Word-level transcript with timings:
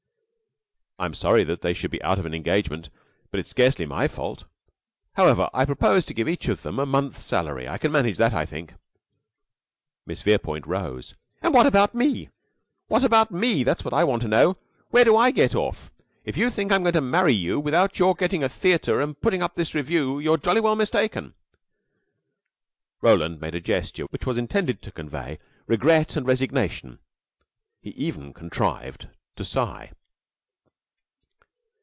"I'm 0.99 1.15
sorry 1.15 1.43
that 1.45 1.61
they 1.63 1.73
should 1.73 1.89
be 1.89 1.99
out 2.03 2.19
of 2.19 2.27
an 2.27 2.33
engagement, 2.35 2.89
but 3.31 3.39
it 3.39 3.47
is 3.47 3.49
scarcely 3.49 3.87
my 3.87 4.07
fault. 4.07 4.43
However, 5.15 5.49
I 5.51 5.65
propose 5.65 6.05
to 6.05 6.13
give 6.13 6.29
each 6.29 6.47
of 6.47 6.61
them 6.61 6.77
a 6.77 6.85
month's 6.85 7.23
salary. 7.25 7.67
I 7.67 7.79
can 7.79 7.91
manage 7.91 8.17
that, 8.17 8.35
I 8.35 8.45
think." 8.45 8.75
Miss 10.05 10.21
Verepoint 10.21 10.67
rose. 10.67 11.15
"And 11.41 11.55
what 11.55 11.65
about 11.65 11.95
me? 11.95 12.29
What 12.87 13.03
about 13.03 13.31
me, 13.31 13.63
that's 13.63 13.83
what 13.83 13.95
I 13.95 14.03
want 14.03 14.21
to 14.21 14.27
know. 14.27 14.57
Where 14.91 15.03
do 15.03 15.17
I 15.17 15.31
get 15.31 15.55
off? 15.55 15.91
If 16.23 16.37
you 16.37 16.51
think 16.51 16.71
I'm 16.71 16.83
going 16.83 16.93
to 16.93 17.01
marry 17.01 17.33
you 17.33 17.59
without 17.59 17.97
your 17.97 18.13
getting 18.13 18.43
a 18.43 18.49
theater 18.49 19.01
and 19.01 19.19
putting 19.19 19.41
up 19.41 19.55
this 19.55 19.73
revue 19.73 20.19
you're 20.19 20.37
jolly 20.37 20.61
well 20.61 20.75
mistaken." 20.75 21.33
Roland 23.01 23.41
made 23.41 23.55
a 23.55 23.59
gesture 23.59 24.03
which 24.11 24.27
was 24.27 24.37
intended 24.37 24.83
to 24.83 24.91
convey 24.91 25.39
regret 25.65 26.15
and 26.15 26.27
resignation. 26.27 26.99
He 27.81 27.89
even 27.89 28.33
contrived 28.33 29.09
to 29.37 29.43
sigh. 29.43 29.93